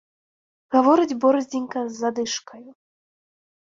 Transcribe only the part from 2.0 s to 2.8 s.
задышкаю.